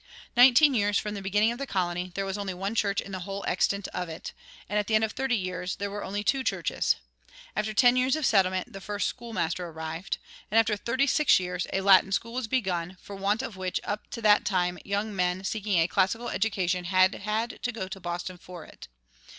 Nineteen 0.35 0.73
years 0.73 0.97
from 0.97 1.13
the 1.13 1.21
beginning 1.21 1.51
of 1.51 1.59
the 1.59 1.67
colony 1.67 2.11
there 2.15 2.25
was 2.25 2.35
only 2.35 2.55
one 2.55 2.73
church 2.73 2.99
in 3.01 3.11
the 3.11 3.19
whole 3.19 3.43
extent 3.43 3.87
of 3.89 4.09
it; 4.09 4.33
at 4.67 4.87
the 4.87 4.95
end 4.95 5.03
of 5.03 5.11
thirty 5.11 5.35
years 5.35 5.75
there 5.75 5.91
were 5.91 6.03
only 6.03 6.23
two 6.23 6.43
churches. 6.43 6.95
After 7.55 7.71
ten 7.71 7.95
years 7.95 8.15
of 8.15 8.25
settlement 8.25 8.73
the 8.73 8.81
first 8.81 9.07
schoolmaster 9.07 9.67
arrived; 9.67 10.17
and 10.49 10.57
after 10.57 10.75
thirty 10.75 11.05
six 11.05 11.39
years 11.39 11.67
a 11.71 11.81
Latin 11.81 12.11
school 12.11 12.33
was 12.33 12.47
begun, 12.47 12.97
for 12.99 13.15
want 13.15 13.43
of 13.43 13.57
which 13.57 13.79
up 13.83 14.09
to 14.09 14.23
that 14.23 14.43
time 14.43 14.79
young 14.83 15.15
men 15.15 15.43
seeking 15.43 15.77
a 15.79 15.87
classical 15.87 16.29
education 16.29 16.85
had 16.85 17.13
had 17.13 17.61
to 17.61 17.71
go 17.71 17.87
to 17.87 17.99
Boston 17.99 18.39
for 18.39 18.65
it. 18.65 18.87